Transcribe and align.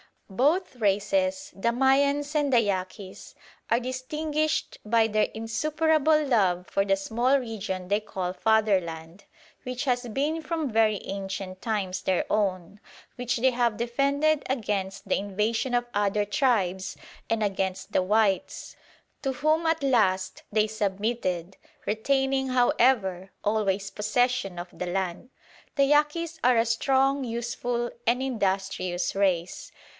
Both 0.31 0.77
races, 0.77 1.51
the 1.55 1.73
Mayans 1.73 2.33
and 2.35 2.51
the 2.53 2.61
Yaquis, 2.61 3.35
are 3.69 3.81
distinguished 3.81 4.77
by 4.85 5.07
their 5.07 5.27
insuperable 5.35 6.23
love 6.23 6.67
for 6.67 6.85
the 6.85 6.95
small 6.95 7.37
region 7.37 7.87
they 7.89 7.99
call 7.99 8.31
fatherland, 8.33 9.25
which 9.63 9.83
has 9.83 10.07
been 10.07 10.41
from 10.41 10.71
very 10.71 11.01
ancient 11.05 11.61
times 11.61 12.01
their 12.01 12.25
own, 12.31 12.79
which 13.15 13.37
they 13.37 13.51
have 13.51 13.77
defended 13.77 14.43
against 14.49 15.07
the 15.07 15.17
invasion 15.17 15.73
of 15.75 15.85
other 15.93 16.23
tribes 16.25 16.95
and 17.29 17.43
against 17.43 17.91
the 17.91 18.01
whites, 18.01 18.75
to 19.21 19.33
whom 19.33 19.67
at 19.67 19.83
last 19.83 20.43
they 20.51 20.65
submitted, 20.65 21.57
retaining, 21.85 22.47
however, 22.47 23.31
always 23.43 23.91
possession 23.91 24.57
of 24.57 24.69
the 24.71 24.87
land. 24.87 25.29
The 25.75 25.83
Yaquis 25.85 26.39
are 26.43 26.57
a 26.57 26.65
strong, 26.65 27.23
useful, 27.23 27.91
and 28.07 28.23
industrious 28.23 29.13
race. 29.13 29.71